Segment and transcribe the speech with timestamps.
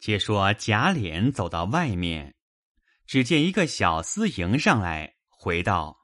[0.00, 2.36] 且说贾琏走到外面，
[3.04, 5.98] 只见一个小厮迎上来，回道：“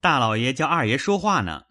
[0.00, 1.66] 大老爷叫二爷说话呢。”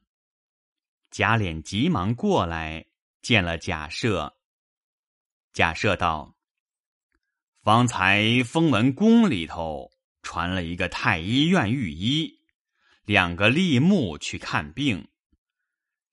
[1.10, 2.86] 贾琏急忙过来
[3.22, 4.34] 见了贾赦。
[5.52, 6.38] 贾赦道
[7.64, 12.40] ：“方才封文宫里头传了一个太医院御医，
[13.04, 15.08] 两个吏目去看病，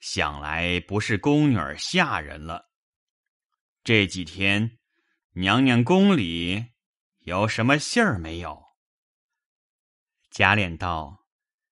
[0.01, 2.71] 想来不是宫女儿下人了。
[3.85, 4.79] 这几天。”
[5.35, 6.67] 娘娘宫里
[7.21, 8.63] 有什么信儿没有？
[10.31, 11.25] 贾琏道：“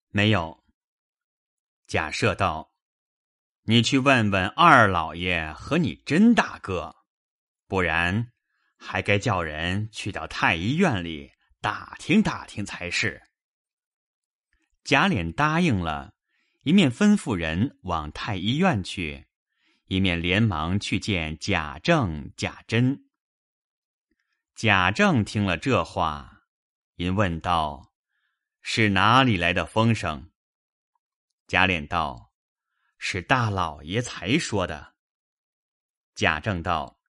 [0.09, 0.65] 没有。”
[1.87, 2.73] 贾赦道
[3.65, 6.97] ：“你去问问二老爷和你甄大哥，
[7.67, 8.33] 不然
[8.79, 13.21] 还该叫人去到太医院里打听打听才是。”
[14.85, 16.15] 贾琏答应了，
[16.63, 19.27] 一面吩咐人往太医院去，
[19.85, 23.10] 一面连忙去见贾政、贾珍。
[24.63, 26.43] 贾政听了这话，
[26.97, 27.95] 因问道
[28.61, 30.33] ：“是哪里来的风声？”
[31.49, 32.35] 贾琏道
[32.99, 34.97] ：“是大老爷才说的。”
[36.15, 37.01] 贾政道：“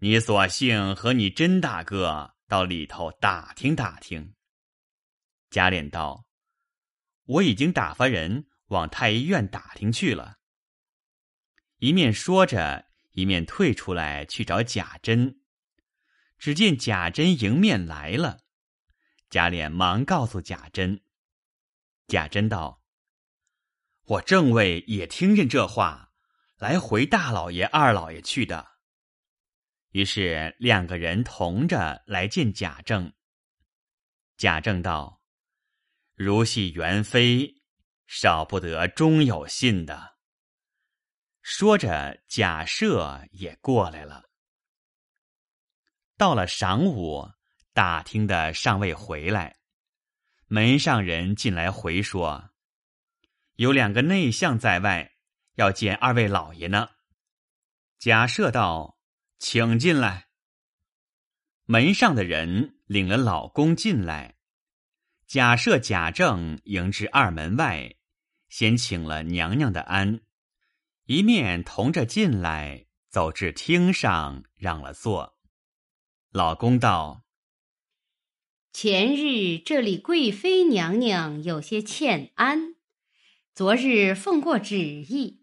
[0.00, 4.34] 你索性和你甄大哥到里头打听打听。”
[5.48, 6.26] 贾琏道
[7.24, 10.36] ：“我已经打发人往太医院打听去了。”
[11.80, 15.37] 一面说着，一面退出来去找贾珍。
[16.38, 18.44] 只见贾珍迎面来了，
[19.28, 21.02] 贾琏忙告诉贾珍。
[22.06, 22.82] 贾珍道
[24.06, 26.12] ：“我正为也听见这话，
[26.56, 28.66] 来回大老爷、二老爷去的。”
[29.90, 33.12] 于是两个人同着来见贾政。
[34.36, 35.22] 贾政道
[36.14, 37.62] ：“如系元妃，
[38.06, 40.18] 少不得终有信的。”
[41.42, 44.27] 说着，贾赦也过来了。
[46.18, 47.30] 到了晌午，
[47.72, 49.58] 打听的尚未回来，
[50.48, 52.50] 门上人进来回说，
[53.54, 55.12] 有两个内相在外，
[55.54, 56.90] 要见二位老爷呢。
[58.00, 58.98] 贾赦道
[59.38, 60.26] ：“请进来。”
[61.66, 64.38] 门上的人领了老公进来，
[65.28, 67.94] 贾赦、贾政迎至二门外，
[68.48, 70.20] 先请了娘娘的安，
[71.04, 75.37] 一面同着进来，走至厅上，让了座。
[76.30, 77.24] 老公道
[78.70, 82.74] ：“前日这里贵妃娘娘有些欠安，
[83.54, 85.40] 昨日奉过旨意，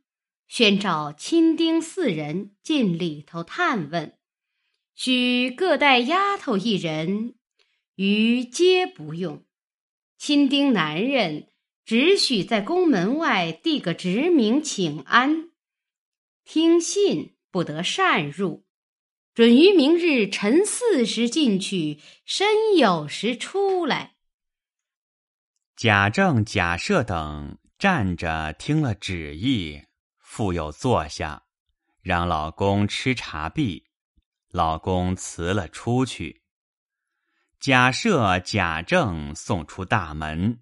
[0.47, 4.19] 宣召亲丁四人进里头探问，
[4.93, 7.33] 许各带丫头一人，
[7.95, 9.43] 余皆不用。
[10.19, 11.47] 亲丁男人
[11.83, 15.49] 只许在宫门外递个职名请安，
[16.43, 18.63] 听信不得擅入。”
[19.35, 22.47] 准于明日晨四时进去，申
[22.77, 24.15] 酉时出来。
[25.75, 29.83] 贾政、贾赦等站着听了旨意，
[30.19, 31.43] 复又坐下，
[32.01, 33.83] 让老公吃茶毕，
[34.47, 36.43] 老公辞了出去。
[37.59, 40.61] 贾赦、贾政送出大门，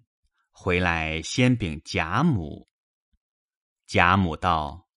[0.50, 2.68] 回来先禀贾母。
[3.86, 4.88] 贾母道：“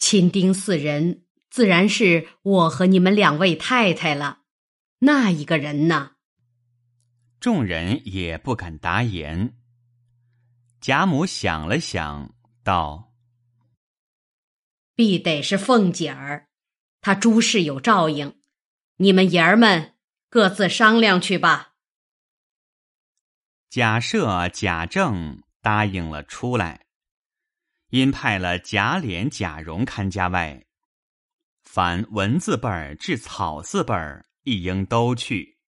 [0.00, 4.40] 亲丁四人。”自然是我和你们两位太太了，
[5.00, 6.12] 那一个人呢？
[7.40, 9.56] 众人也不敢答言。
[10.80, 13.12] 贾母想了想，道
[14.94, 16.48] ：“必得是凤姐儿，
[17.00, 18.38] 她诸事有照应，
[18.98, 19.94] 你们爷儿们
[20.28, 21.74] 各自商量去吧。”
[23.70, 26.86] 贾赦、贾政答应了出来，
[27.90, 30.64] 因派了贾琏、贾蓉看家外。
[31.78, 35.60] 凡文字辈儿至草字辈儿，一应都去。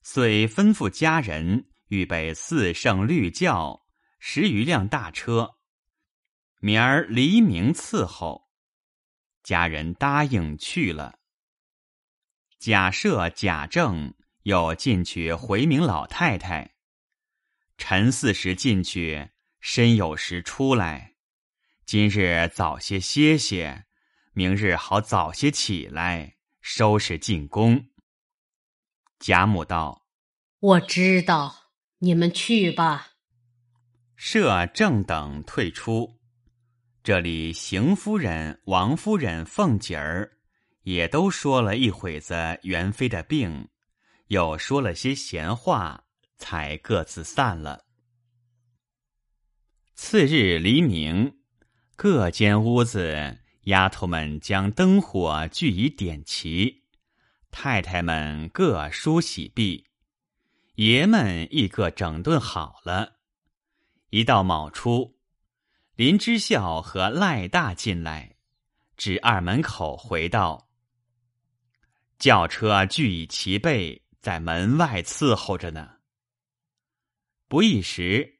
[0.00, 3.84] 遂吩咐家人预备四圣绿轿
[4.20, 5.56] 十余辆大车，
[6.60, 8.48] 明儿黎明伺候。
[9.42, 11.18] 家人答应去了。
[12.60, 14.14] 贾赦、贾政
[14.44, 16.76] 又进去回明老太太，
[17.76, 21.16] 晨四时进去，申酉时出来。
[21.84, 23.86] 今日早些歇歇。
[24.38, 27.88] 明日好早些起来，收拾进宫。
[29.18, 30.06] 贾母道
[30.62, 33.14] ：“我知道，你们去吧。”
[34.14, 36.20] 摄正等退出，
[37.02, 40.38] 这里邢夫人、王夫人、凤姐儿
[40.82, 43.68] 也都说了一会子元妃的病，
[44.28, 46.04] 又说了些闲话，
[46.36, 47.86] 才各自散了。
[49.96, 51.40] 次日黎明，
[51.96, 53.40] 各间屋子。
[53.68, 56.84] 丫头们将灯火俱已点齐，
[57.50, 59.84] 太太们各梳洗毕，
[60.76, 63.18] 爷们亦各整顿好了。
[64.08, 65.18] 一到卯初，
[65.96, 68.36] 林之孝和赖大进来，
[68.96, 70.70] 至二门口回道
[72.18, 75.96] ：“轿车俱已齐备，在门外伺候着呢。”
[77.48, 78.38] 不一时，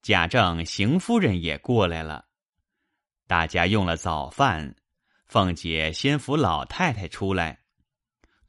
[0.00, 2.27] 贾政、邢夫人也过来了。
[3.28, 4.74] 大家用了早饭，
[5.26, 7.60] 凤姐先扶老太太出来，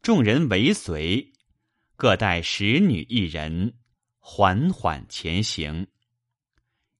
[0.01, 1.33] 众人围随，
[1.97, 3.75] 各带使女一人，
[4.17, 5.85] 缓缓前行。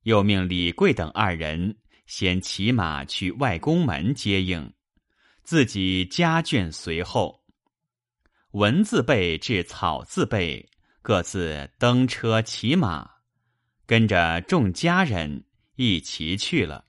[0.04, 4.74] 又命李贵等二人先骑马去外宫门接应，
[5.44, 7.44] 自己家眷随后。
[8.52, 10.70] 文字辈至草字辈。
[11.02, 13.10] 各自登车骑马，
[13.86, 15.46] 跟着众家人
[15.76, 16.89] 一齐去了。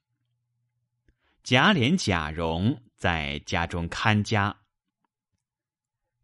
[1.42, 4.56] 贾琏、贾蓉在家中看家。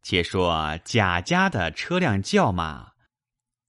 [0.02, 2.92] 且说贾家的车辆轿马，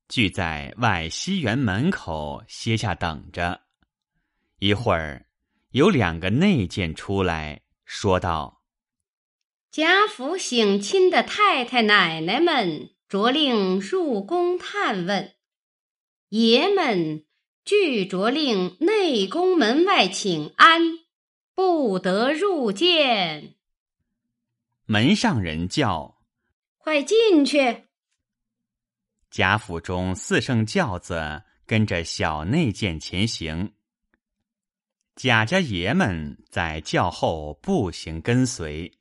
[0.08, 3.62] 聚在外西园门口歇下等着。
[4.60, 5.26] 一会儿，
[5.72, 8.62] 有两个内监出来说道
[9.72, 15.34] ：“贾府省亲的太太奶奶们。”着令入宫探问，
[16.28, 17.26] 爷们
[17.64, 20.82] 俱着令内宫门外请安，
[21.58, 23.56] 不得入见。
[24.86, 26.20] 门上人叫
[26.78, 27.88] ：“快进去！”
[29.32, 33.74] 贾府中四乘轿子跟着小内监前行，
[35.16, 38.96] 贾家爷们在轿后步行跟随，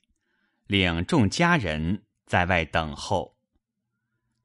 [0.67, 3.37] 领众家人在外等候。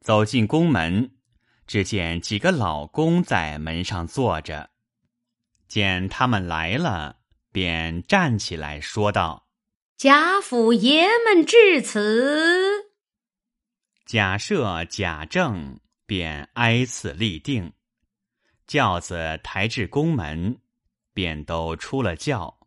[0.02, 1.16] 走进宫门，
[1.66, 4.70] 只见几个老公在门上坐着。
[5.70, 7.21] 见他们来了，
[7.52, 9.48] 便站起来说道
[9.98, 12.92] ：“贾府爷们至此。”
[14.06, 17.72] 贾赦、贾政便挨次立定，
[18.68, 20.60] 轿子抬至宫门，
[21.14, 22.60] 便都出了轿。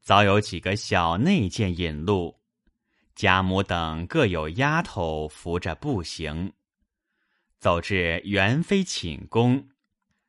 [0.00, 2.40] 早有几个小内监引路。
[3.14, 6.52] 贾母等各有丫头扶着步行，
[7.58, 9.68] 走至元妃寝宫，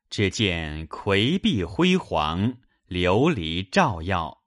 [0.10, 2.58] 只见魁壁辉煌，
[2.90, 4.44] 琉璃照耀。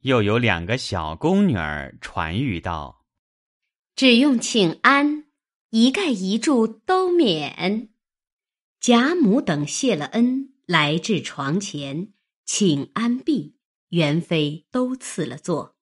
[0.00, 3.04] 又有两个小宫女儿传谕道
[3.94, 5.26] ：“只用请安，
[5.68, 7.90] 一盖一柱都免。”
[8.80, 12.12] 贾母等谢了恩，来至床前，
[12.44, 13.58] 请安毕，
[13.90, 15.76] 元妃都赐了座。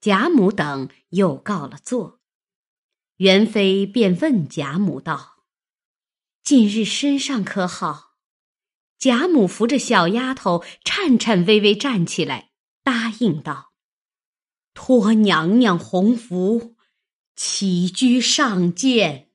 [0.00, 2.20] 贾母等又告了座，
[3.16, 5.44] 元妃便问贾母道
[6.42, 8.09] ：“近日身上可好？”
[9.00, 12.50] 贾母扶着小丫头，颤颤巍巍站起来，
[12.84, 13.72] 答应道
[14.74, 16.76] ：“托娘娘洪福，
[17.34, 19.30] 起居上见。”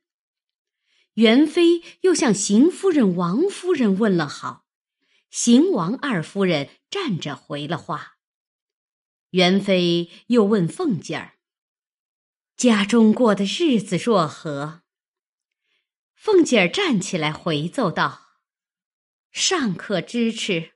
[1.15, 4.65] 元妃又向邢夫人、王夫人问了好，
[5.31, 8.17] 邢王二夫人站着回了话。
[9.31, 11.39] 元妃又问凤姐儿
[12.55, 14.83] ：“家中过的日子若何？”
[16.13, 18.24] 凤姐儿站起来回奏道
[19.35, 20.71] ：“尚可支持。”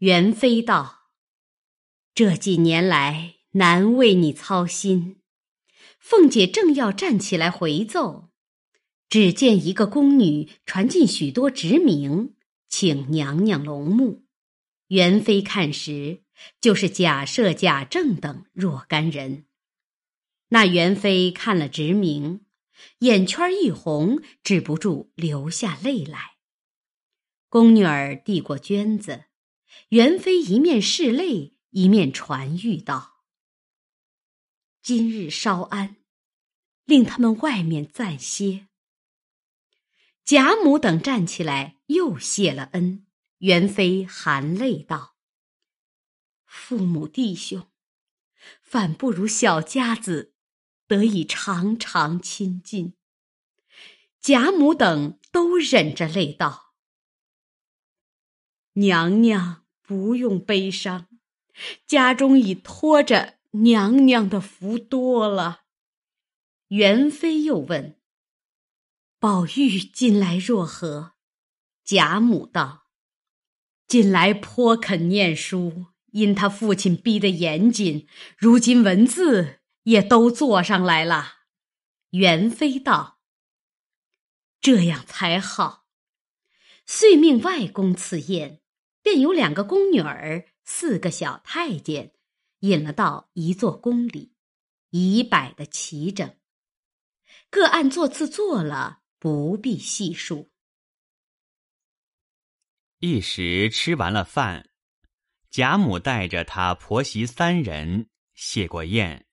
[0.00, 1.10] 元妃道
[2.14, 5.20] ：“这几年来难为你操心。”
[6.00, 8.30] 凤姐正要站起来回奏，
[9.08, 12.34] 只见一个宫女传进许多职名，
[12.68, 14.24] 请娘娘隆目。
[14.88, 16.22] 元妃看时。
[16.60, 19.46] 就是贾赦、贾政等若干人。
[20.50, 22.44] 那元妃看了职名，
[22.98, 26.35] 眼圈一红，止不住流下泪来。
[27.48, 29.26] 宫女儿递过绢子，
[29.90, 33.22] 元妃一面拭泪，一面传谕道
[34.82, 35.96] ：“今日稍安，
[36.84, 38.68] 令他们外面暂歇。”
[40.24, 43.06] 贾母等站起来，又谢了恩。
[43.38, 45.14] 元妃含泪道。
[46.46, 47.68] 父母弟兄，
[48.60, 50.34] 反不如小家子
[50.88, 52.94] 得以常常亲近。
[54.20, 56.65] 贾母等都忍着泪道
[58.76, 61.08] ：“娘娘不用悲伤，
[61.86, 65.62] 家中已托着娘娘的福多了。”
[66.68, 67.98] 元妃又问
[69.20, 71.12] ：“宝玉近来若何？”
[71.84, 72.86] 贾母道
[73.86, 81.40] ：“近来颇肯念书。”因他父亲逼得严谨，如今文字也都做上来了。
[82.10, 83.18] 元妃道
[84.58, 85.84] ：“这样才好。”
[86.86, 88.62] 遂命外公赐宴，
[89.06, 92.12] 便有两个宫女儿，四个小太监，
[92.58, 94.34] 引了到一座宫里。
[94.90, 96.36] 已摆的齐整。
[97.48, 100.50] 各按座次坐了，不必细数。
[102.98, 104.70] 一时吃完了饭，
[105.50, 109.28] 贾母带着他婆媳三人谢过宴，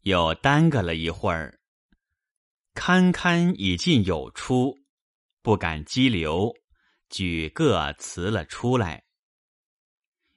[0.00, 1.60] 又耽搁了一会儿。
[2.74, 4.76] 堪堪已进有出，
[5.40, 6.52] 不敢激流，
[7.10, 9.03] 举各辞了出来。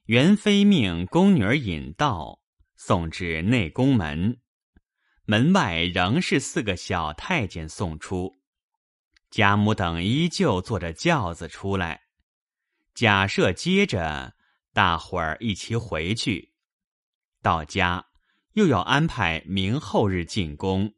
[0.07, 2.39] 元妃命宫女儿引道，
[2.77, 4.39] 送至内宫门，
[5.25, 8.33] 门外仍是四个小太监送出。
[9.29, 12.03] 贾母等依旧坐着轿子出来。
[12.93, 14.33] 假设接着
[14.71, 16.53] 大伙儿一起回去，
[17.41, 18.07] 到家
[18.53, 20.93] 又要安排明后日进宫，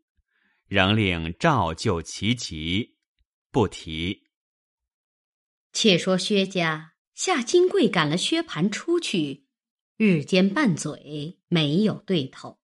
[0.68, 2.96] 仍令照旧齐齐，
[3.50, 4.28] 不提。
[5.74, 6.89] 且说薛家
[7.22, 9.44] 夏金贵赶了薛蟠出去，
[9.98, 12.62] 日间拌嘴没有对头。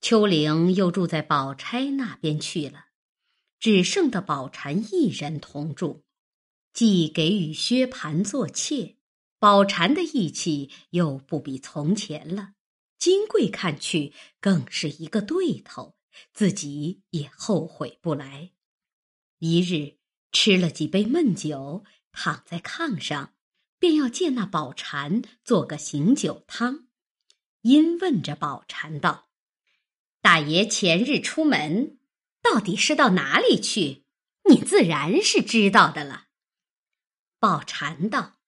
[0.00, 2.86] 秋玲又住在宝钗那边去了，
[3.60, 6.04] 只剩的宝蟾一人同住。
[6.72, 8.96] 既给予薛蟠做妾，
[9.38, 12.54] 宝蟾的义气又不比从前了。
[12.98, 15.94] 金贵看去更是一个对头，
[16.32, 18.50] 自己也后悔不来。
[19.38, 19.98] 一日
[20.32, 23.32] 吃了几杯闷酒，躺在炕上，
[23.78, 26.88] 便要借那宝蟾做个醒酒汤。
[27.62, 29.30] 因问着宝蟾道
[30.20, 31.98] ：“大爷前日出门，
[32.42, 34.04] 到底是到哪里去？
[34.48, 36.26] 你自然是知道的了。”
[37.40, 38.38] 宝蟾道：“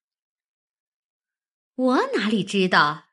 [1.73, 3.05] 我哪里知道？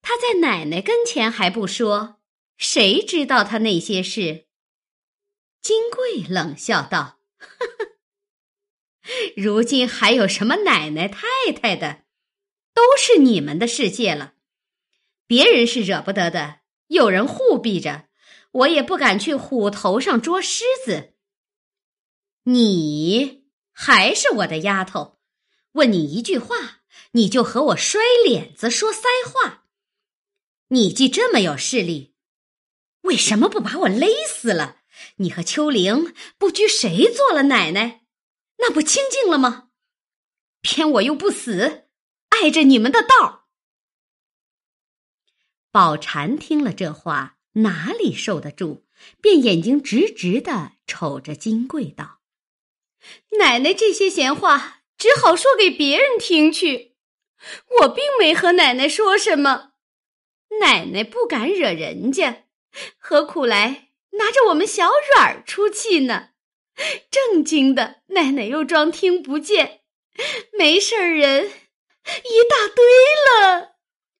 [0.00, 2.20] 他在奶奶跟前还不说，
[2.56, 4.46] 谁知道他那些事？”
[5.60, 7.87] 金贵冷笑道：“呵呵，
[9.36, 12.02] 如今还有什么奶奶太太的，
[12.74, 14.34] 都是你们的世界了。
[15.26, 18.08] 别人是惹不得的，有人护庇着，
[18.52, 21.14] 我也不敢去虎头上捉狮子。
[22.44, 23.38] 你。”
[23.80, 25.20] 还是我的丫头，
[25.74, 26.80] 问你一句话，
[27.12, 29.66] 你就和我摔脸子说腮话。
[30.70, 32.16] 你既这么有势力，
[33.02, 34.78] 为什么不把我勒死了？
[35.18, 37.97] 你和秋玲不拘谁做了奶奶，
[38.58, 39.70] 那不清净了吗？
[40.60, 41.88] 偏我又不死，
[42.30, 43.48] 碍着你们的道。
[45.70, 48.86] 宝蟾听了这话，哪里受得住，
[49.20, 52.20] 便眼睛直直的瞅着金贵道。
[53.38, 56.96] 奶奶这些闲话只好说给别人听去，
[57.80, 59.74] 我并没和奶奶说什么。
[60.60, 62.46] 奶奶不敢惹人家，
[62.98, 66.30] 何苦来拿着我们小软儿出气呢？
[67.10, 69.80] 正经的，奶奶又装听不见，
[70.58, 72.84] 没事儿人一大堆
[73.26, 73.76] 了。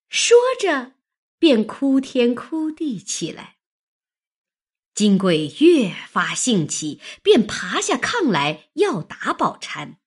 [0.09, 0.93] 说着，
[1.39, 3.57] 便哭天哭地起来。
[4.95, 9.99] 金贵越发兴起，便爬下炕来要打宝蟾。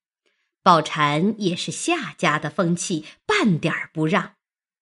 [0.61, 4.35] 宝蟾也是夏家的风气，半点儿不让。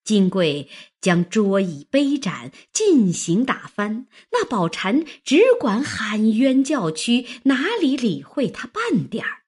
[0.09, 0.67] 金贵
[0.99, 9.43] 将桌椅杯盏尽行打翻，那宝蟾只管喊冤叫屈，哪里理会他半点儿？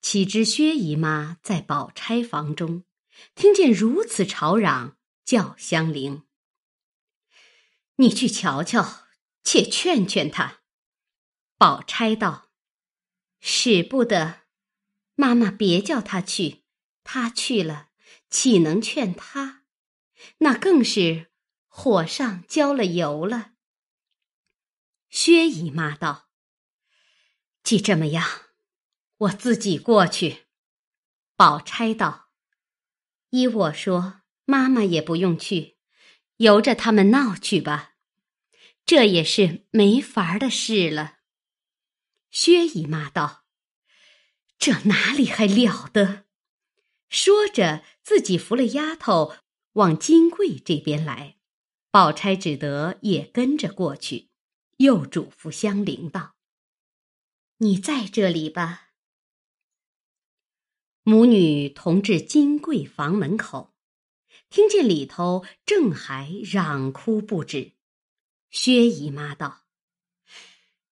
[0.00, 2.84] 岂知薛姨妈在宝钗房中，
[3.34, 6.22] 听见如此吵嚷，叫香菱
[7.98, 9.08] ：“你去瞧瞧。”
[9.42, 10.60] 且劝劝他。
[11.58, 12.50] 宝钗道
[13.42, 14.42] ：“使不得，
[15.16, 16.62] 妈妈别叫他去，
[17.02, 17.88] 他去了
[18.30, 19.62] 岂能劝他？
[20.38, 21.30] 那更是
[21.66, 23.52] 火上浇了油了。”
[25.10, 26.28] 薛姨妈道
[27.62, 28.28] ：“既这么样，
[29.18, 30.46] 我自己过去。”
[31.36, 32.30] 宝钗道
[33.30, 35.78] ：“依我说，妈妈也不用去，
[36.36, 37.94] 由着他们闹去吧。”
[38.86, 41.18] 这也是没法的事了。
[42.30, 43.44] 薛姨妈道
[44.58, 46.25] ：“这哪里还了得？”
[47.08, 49.34] 说着，自己扶了丫头
[49.74, 51.36] 往金柜这边来，
[51.90, 54.30] 宝钗只得也跟着过去，
[54.78, 56.34] 又嘱咐香菱道
[57.58, 58.90] ：“你在这里吧。”
[61.04, 63.74] 母女同至金柜房门口，
[64.50, 67.72] 听见里头正还嚷哭不止。
[68.50, 69.64] 薛姨妈道：“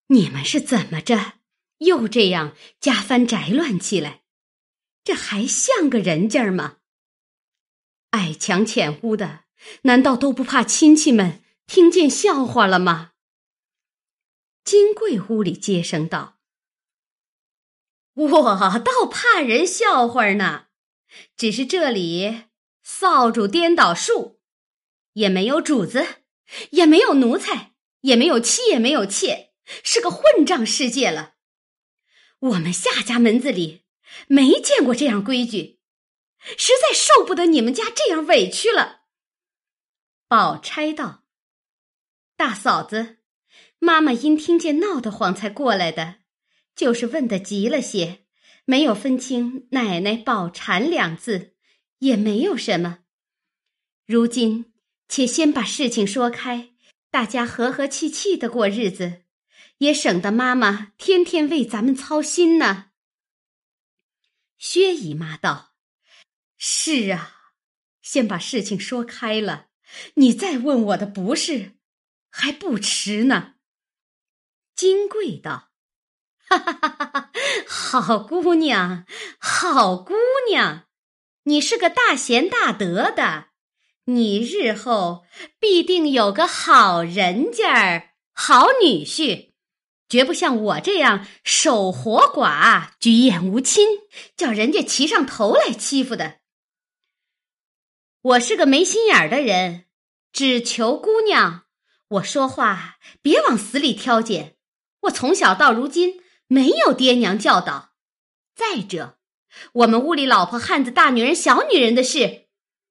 [0.08, 1.40] 你们是怎么着？
[1.78, 4.23] 又这样家翻宅乱起来，
[5.04, 6.78] 这还像个人家吗？
[8.10, 9.44] 矮墙浅屋的，
[9.82, 13.12] 难道都不怕亲戚们听见笑话了吗？”
[14.64, 16.38] 金贵屋里接声道
[18.14, 20.66] ：“我倒怕人笑话呢，
[21.36, 22.44] 只是这里
[22.82, 24.40] 扫帚颠倒树，
[25.12, 26.06] 也没有主子。”
[26.72, 31.36] 也没有奴才，也没有妻，也没有妾，是个混账世界了。
[32.38, 33.83] 我们夏家门子里
[34.28, 35.80] 没见过这样规矩，
[36.56, 39.02] 实在受不得你们家这样委屈了。
[40.28, 41.24] 宝钗道
[42.36, 43.18] ：“大嫂子，
[43.78, 46.16] 妈妈因听见闹得慌才过来的，
[46.74, 48.24] 就是问的急了些，
[48.64, 51.54] 没有分清奶奶宝蟾两字，
[51.98, 53.00] 也没有什么。
[54.06, 54.70] 如今。”
[55.06, 56.70] 且先把事情说开，
[57.10, 59.24] 大家和和气气的过日子，
[59.78, 62.86] 也省得妈妈天天为咱们操心呢。
[64.66, 65.74] 薛姨妈道
[66.56, 67.52] ：“是啊，
[68.00, 69.66] 先把事情说开了，
[70.14, 71.72] 你再问我的不是，
[72.30, 73.56] 还不迟呢。”
[74.74, 75.68] 金贵道
[76.48, 77.30] ：“哈哈哈哈，
[78.00, 79.04] 好姑娘，
[79.38, 80.14] 好姑
[80.48, 80.86] 娘，
[81.42, 83.50] 你是个大贤大德的。”
[84.08, 85.26] 你日后
[85.58, 89.52] 必定有个好人家儿、好女婿，
[90.14, 93.84] 绝不像我这样守活寡、举眼无亲，
[94.36, 96.38] 叫人家骑上头来欺负的。
[98.22, 99.86] 我是个没心眼儿的人，
[100.32, 101.64] 只求姑娘，
[102.06, 104.56] 我说话别往死里挑拣。
[105.00, 107.96] 我从小到如今没有爹娘教导。
[108.54, 109.18] 再者，
[109.72, 112.46] 我们屋里老婆汉子、大女人、小女人的事。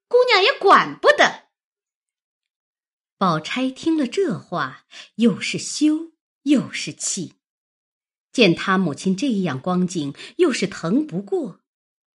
[0.10, 1.46] 姑娘也管不得。
[3.18, 4.84] 宝钗听了这话，
[5.16, 6.12] 又是羞
[6.44, 7.34] 又是气，
[8.32, 11.62] 见他母亲这样光景，又是疼不过，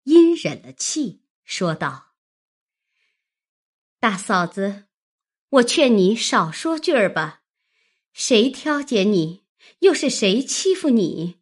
[0.05, 2.15] 阴忍了气，说道
[3.99, 4.85] ：“大嫂子，
[5.49, 7.43] 我劝你少说句儿吧。
[8.13, 9.45] 谁挑拣你，
[9.81, 11.41] 又是谁欺负你？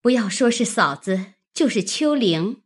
[0.00, 2.62] 不要说是嫂子，就是秋玲。”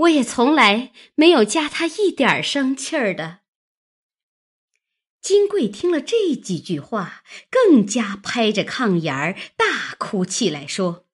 [0.00, 3.40] 我也从来没有加他一点生气儿的。
[5.26, 11.04] 金贵听了这几句话，更加拍着炕沿儿大哭起来，说：“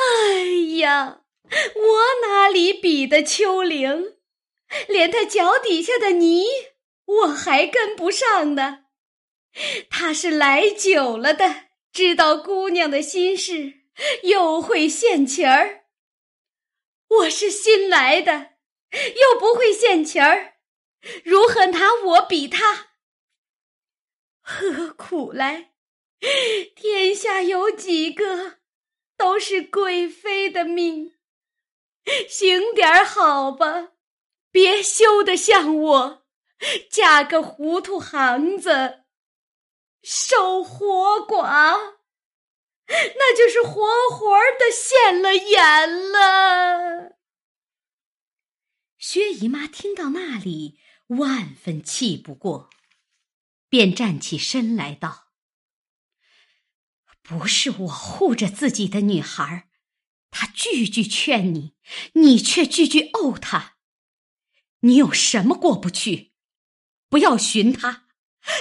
[0.00, 4.14] 哎呀，我哪里比得秋玲？
[4.88, 6.46] 连他脚底下的泥
[7.04, 8.84] 我还跟不上呢。
[9.90, 13.74] 他是来久了的，知道姑娘的心事，
[14.22, 15.84] 又会献情儿。”
[17.20, 18.52] 我是新来的，
[18.92, 20.54] 又不会献钱儿，
[21.24, 22.88] 如何拿我比他？
[24.40, 25.72] 何苦来？
[26.74, 28.58] 天下有几个
[29.16, 31.14] 都是贵妃的命？
[32.28, 33.92] 行点好吧，
[34.50, 36.26] 别羞得像我，
[36.90, 39.04] 嫁个糊涂行子，
[40.02, 40.86] 守活
[41.26, 41.96] 寡。
[42.88, 47.16] 那就是活活的现了眼了。
[48.96, 52.70] 薛姨妈听到那里，万分气不过，
[53.68, 55.28] 便站起身来道
[57.22, 59.68] ：“不是我护着自己的女孩，
[60.30, 61.74] 她句句劝你，
[62.14, 63.76] 你却句句怄她，
[64.80, 66.32] 你有什么过不去？
[67.08, 68.08] 不要寻她，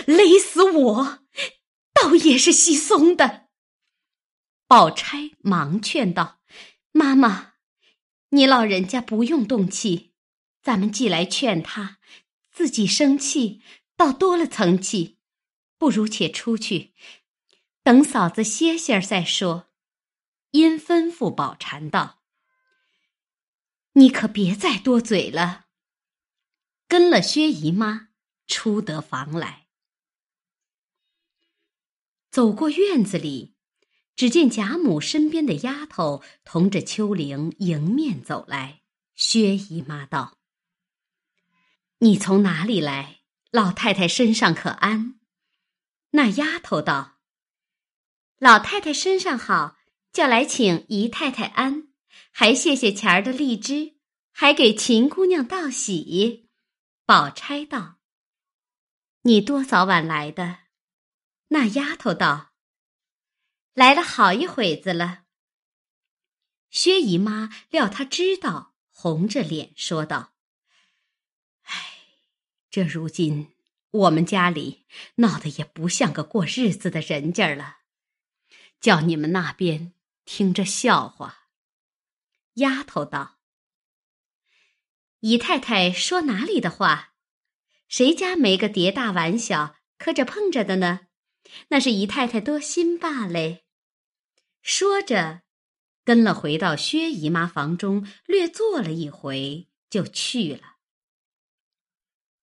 [0.05, 1.25] 勒死我，
[1.93, 3.49] 倒也是稀松的。”
[4.67, 6.41] 宝钗忙劝道
[6.91, 7.53] ：“妈妈，
[8.29, 10.13] 你老人家不用动气，
[10.61, 11.99] 咱们既来劝他，
[12.55, 13.61] 自己生气
[13.97, 15.17] 倒多了层气，
[15.77, 16.93] 不如且出去，
[17.83, 19.67] 等嫂子歇歇儿再说。”
[20.51, 22.21] 因吩咐宝蟾道
[23.91, 25.65] ：“你可别再多嘴了。”
[26.87, 28.11] 跟了薛姨妈
[28.47, 29.67] 出得房来，
[32.31, 33.55] 走过院子里。
[34.15, 38.81] 只见贾母身边的丫头同着秋玲迎面走来，
[39.13, 40.37] 薛姨妈道
[41.99, 43.21] ：“你从哪里来？
[43.51, 45.19] 老太太身上可安？”
[46.11, 47.19] 那丫头道
[48.37, 49.77] ：“老太太身上好，
[50.11, 51.89] 叫来请姨太太安，
[52.31, 53.97] 还谢谢钱儿的荔枝，
[54.31, 56.49] 还给秦姑娘道喜。”
[57.05, 57.99] 宝钗道
[59.23, 60.59] ：“你多早晚来的？”
[61.49, 62.51] 那丫头道。
[63.73, 65.23] 来了好一会子了。
[66.69, 70.33] 薛姨妈料他知道，红着脸说道：“，
[72.75, 73.53] 这如今
[73.89, 74.83] 我们家里
[75.15, 77.77] 闹得也不像个过日子的人家了，
[78.81, 79.93] 叫你们那边
[80.25, 81.47] 听着笑话。”
[82.55, 83.37] 丫头道
[85.21, 87.13] ：“姨太太说哪里的话？
[87.87, 91.07] 谁家没个叠大碗小磕着碰着的呢？
[91.69, 93.59] 那是姨太太多心罢了。”
[94.61, 95.43] 说着，
[96.03, 100.74] 跟了回到薛姨妈房中，略坐了一回，就去了。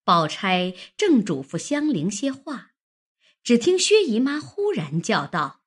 [0.04, 2.72] 宝钗正嘱咐香菱些话，
[3.42, 5.62] 只听薛姨妈忽然叫道：“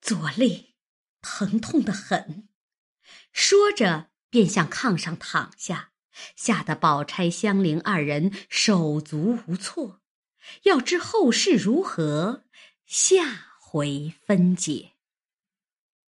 [0.00, 0.74] 左肋
[1.20, 2.48] 疼痛的很。”
[3.32, 5.92] 说着便向炕上躺下，
[6.34, 10.00] 吓得宝钗、香菱二人手足无措。
[10.62, 12.44] 要知后事如何，
[12.86, 14.95] 下回分解。